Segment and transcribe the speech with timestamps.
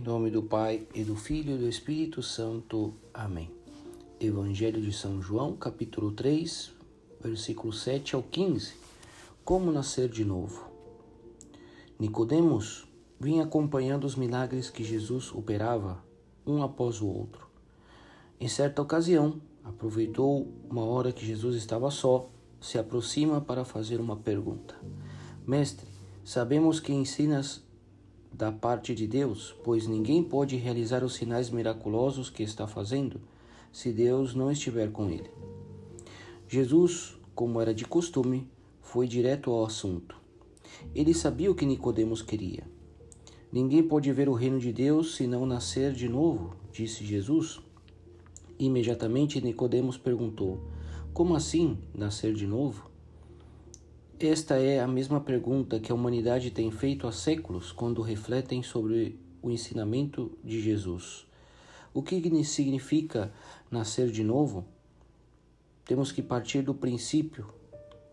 [0.00, 2.94] Em nome do Pai e do Filho e do Espírito Santo.
[3.12, 3.50] Amém.
[4.18, 6.72] Evangelho de São João, capítulo 3,
[7.22, 8.72] versículo 7 ao 15.
[9.44, 10.70] Como nascer de novo?
[11.98, 12.88] Nicodemos
[13.20, 16.02] vinha acompanhando os milagres que Jesus operava
[16.46, 17.46] um após o outro.
[18.40, 22.26] Em certa ocasião, aproveitou uma hora que Jesus estava só,
[22.58, 24.74] se aproxima para fazer uma pergunta.
[25.46, 25.86] Mestre,
[26.24, 27.62] sabemos que ensinas
[28.32, 33.20] da parte de Deus, pois ninguém pode realizar os sinais miraculosos que está fazendo
[33.72, 35.30] se Deus não estiver com ele.
[36.48, 38.48] Jesus, como era de costume,
[38.80, 40.16] foi direto ao assunto.
[40.94, 42.64] Ele sabia o que Nicodemos queria.
[43.52, 47.60] Ninguém pode ver o reino de Deus se não nascer de novo, disse Jesus.
[48.58, 50.60] Imediatamente Nicodemos perguntou:
[51.12, 52.89] Como assim nascer de novo?
[54.22, 59.18] Esta é a mesma pergunta que a humanidade tem feito há séculos quando refletem sobre
[59.40, 61.26] o ensinamento de Jesus.
[61.94, 63.32] O que significa
[63.70, 64.66] nascer de novo?
[65.86, 67.46] Temos que partir do princípio.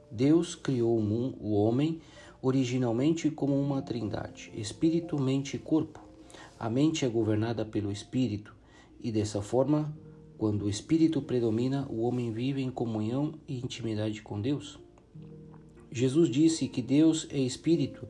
[0.10, 2.00] Deus criou o homem
[2.42, 6.00] originalmente como uma trindade: espírito, mente e corpo.
[6.58, 8.56] A mente é governada pelo espírito,
[9.02, 9.94] e dessa forma,
[10.38, 14.87] quando o espírito predomina, o homem vive em comunhão e intimidade com Deus.
[15.92, 18.08] Jesus disse que Deus é espírito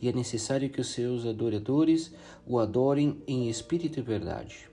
[0.00, 2.12] e é necessário que os seus adoradores
[2.46, 4.68] o adorem em espírito e verdade.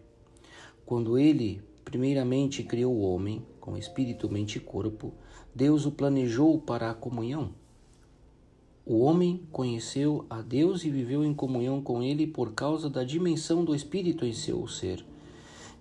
[0.85, 5.13] Quando ele primeiramente criou o homem, com espírito, mente e corpo,
[5.53, 7.51] Deus o planejou para a comunhão.
[8.85, 13.65] O homem conheceu a Deus e viveu em comunhão com ele por causa da dimensão
[13.65, 15.03] do espírito em seu ser.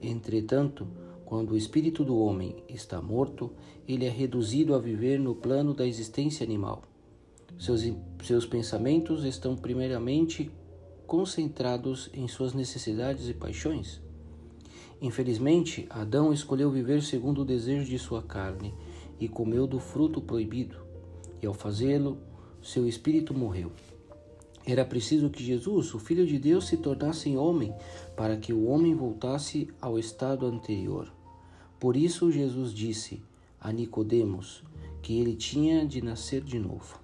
[0.03, 0.89] Entretanto,
[1.27, 3.51] quando o espírito do homem está morto,
[3.87, 6.83] ele é reduzido a viver no plano da existência animal.
[7.59, 7.83] Seus,
[8.23, 10.49] seus pensamentos estão primeiramente
[11.05, 14.01] concentrados em suas necessidades e paixões.
[15.03, 18.73] Infelizmente, Adão escolheu viver segundo o desejo de sua carne
[19.19, 20.77] e comeu do fruto proibido,
[21.43, 22.19] e ao fazê-lo,
[22.63, 23.73] seu espírito morreu.
[24.65, 27.75] Era preciso que Jesus, o Filho de Deus, se tornasse homem
[28.17, 31.17] para que o homem voltasse ao estado anterior.
[31.79, 33.23] Por isso Jesus disse
[33.61, 34.63] a Nicodemos
[35.03, 36.99] que ele tinha de nascer de novo.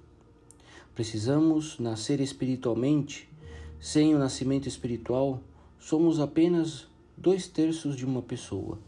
[0.95, 3.29] Precisamos nascer espiritualmente.
[3.79, 5.41] Sem o nascimento espiritual,
[5.79, 8.79] somos apenas dois terços de uma pessoa.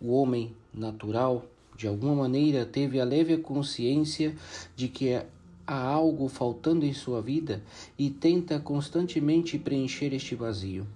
[0.00, 1.46] O homem natural,
[1.76, 4.36] de alguma maneira, teve a leve consciência
[4.74, 5.14] de que
[5.66, 7.62] há algo faltando em sua vida
[7.98, 10.86] e tenta constantemente preencher este vazio.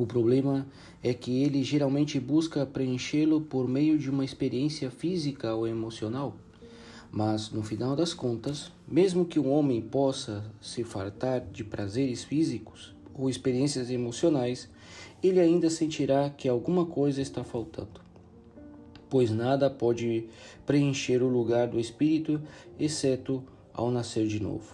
[0.00, 0.66] O problema
[1.02, 6.34] é que ele geralmente busca preenchê-lo por meio de uma experiência física ou emocional.
[7.12, 12.94] Mas, no final das contas, mesmo que um homem possa se fartar de prazeres físicos
[13.12, 14.70] ou experiências emocionais,
[15.22, 18.00] ele ainda sentirá que alguma coisa está faltando
[19.10, 20.28] pois nada pode
[20.64, 22.40] preencher o lugar do espírito
[22.78, 23.42] exceto
[23.74, 24.72] ao nascer de novo.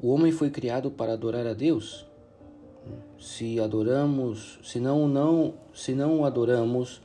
[0.00, 2.06] O homem foi criado para adorar a Deus.
[3.18, 7.00] Se adoramos, se não, não, se não adoramos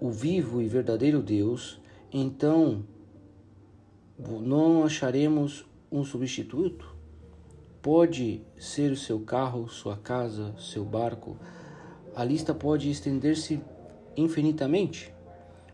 [0.00, 1.80] o vivo e verdadeiro Deus,
[2.12, 2.84] então
[4.18, 6.94] não acharemos um substituto.
[7.82, 11.36] Pode ser o seu carro, sua casa, seu barco.
[12.14, 13.60] A lista pode estender-se
[14.16, 15.14] infinitamente.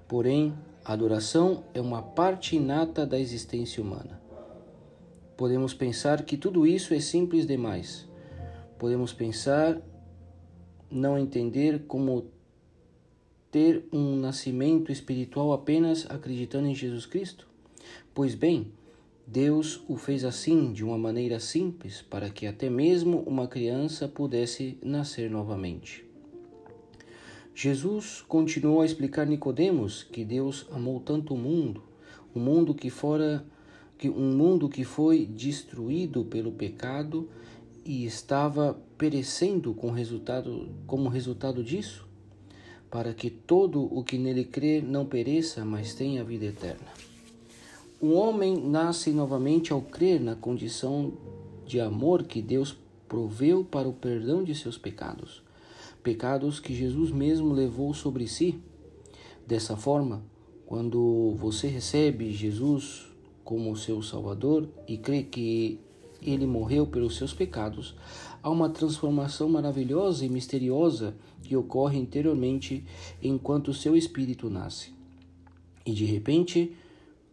[0.07, 0.55] Porém,
[0.85, 4.21] a adoração é uma parte inata da existência humana.
[5.37, 8.07] Podemos pensar que tudo isso é simples demais.
[8.83, 9.81] Podemos pensar,
[10.91, 12.27] não entender como
[13.49, 17.47] ter um nascimento espiritual apenas acreditando em Jesus Cristo?
[18.13, 18.73] Pois bem,
[19.25, 24.77] Deus o fez assim, de uma maneira simples, para que até mesmo uma criança pudesse
[24.83, 26.05] nascer novamente.
[27.55, 31.85] Jesus continuou a explicar a Nicodemos que Deus amou tanto o mundo,
[32.35, 33.47] o um mundo que fora
[33.97, 37.29] que um mundo que foi destruído pelo pecado
[37.85, 42.07] e estava perecendo com resultado, como resultado disso,
[42.91, 46.89] para que todo o que nele crê não pereça, mas tenha vida eterna.
[48.01, 51.13] O homem nasce novamente ao crer na condição
[51.67, 52.77] de amor que Deus
[53.09, 55.43] proveu para o perdão de seus pecados
[56.03, 58.59] pecados que Jesus mesmo levou sobre si.
[59.47, 60.23] Dessa forma,
[60.67, 63.07] quando você recebe Jesus
[63.45, 65.79] como seu Salvador e crê que
[66.23, 67.95] ele morreu pelos seus pecados,
[68.43, 72.85] há uma transformação maravilhosa e misteriosa que ocorre interiormente
[73.23, 74.93] enquanto seu espírito nasce.
[75.85, 76.77] E de repente,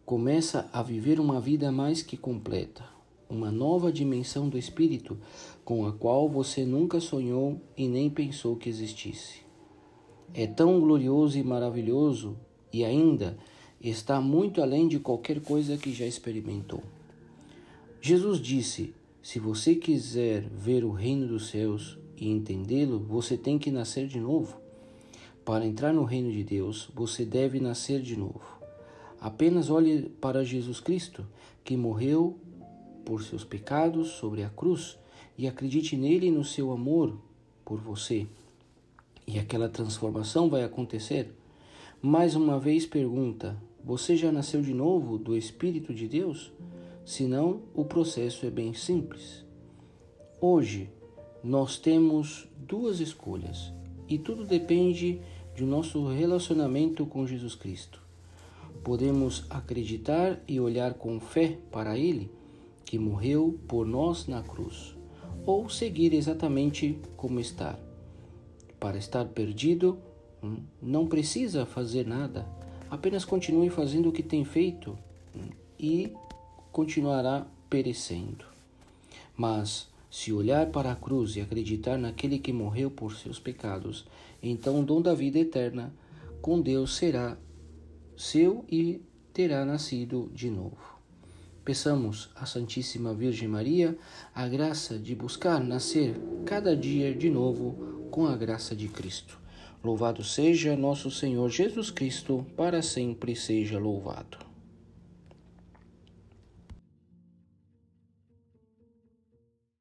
[0.04, 2.84] começa a viver uma vida mais que completa,
[3.28, 5.16] uma nova dimensão do espírito
[5.64, 9.42] com a qual você nunca sonhou e nem pensou que existisse.
[10.34, 12.36] É tão glorioso e maravilhoso
[12.72, 13.38] e ainda
[13.80, 16.82] está muito além de qualquer coisa que já experimentou.
[18.02, 23.70] Jesus disse: Se você quiser ver o reino dos céus e entendê-lo, você tem que
[23.70, 24.58] nascer de novo.
[25.44, 28.40] Para entrar no reino de Deus, você deve nascer de novo.
[29.20, 31.26] Apenas olhe para Jesus Cristo,
[31.62, 32.38] que morreu
[33.04, 34.98] por seus pecados sobre a cruz
[35.36, 37.18] e acredite nele e no seu amor
[37.66, 38.26] por você.
[39.26, 41.34] E aquela transformação vai acontecer.
[42.00, 46.50] Mais uma vez pergunta: você já nasceu de novo do Espírito de Deus?
[47.04, 49.44] Senão, o processo é bem simples.
[50.40, 50.90] Hoje,
[51.42, 53.72] nós temos duas escolhas
[54.08, 55.20] e tudo depende
[55.56, 58.02] do nosso relacionamento com Jesus Cristo.
[58.84, 62.30] Podemos acreditar e olhar com fé para Ele
[62.84, 64.96] que morreu por nós na cruz,
[65.46, 67.78] ou seguir exatamente como está.
[68.80, 69.96] Para estar perdido,
[70.42, 72.48] hum, não precisa fazer nada,
[72.90, 74.98] apenas continue fazendo o que tem feito
[75.36, 76.12] hum, e
[76.72, 78.44] continuará perecendo.
[79.36, 84.04] Mas, se olhar para a cruz e acreditar naquele que morreu por seus pecados,
[84.42, 85.92] então o dom da vida eterna
[86.42, 87.36] com Deus será
[88.16, 89.00] seu e
[89.32, 91.00] terá nascido de novo.
[91.64, 93.96] Peçamos à Santíssima Virgem Maria
[94.34, 99.38] a graça de buscar nascer cada dia de novo com a graça de Cristo.
[99.82, 104.49] Louvado seja nosso Senhor Jesus Cristo, para sempre seja louvado.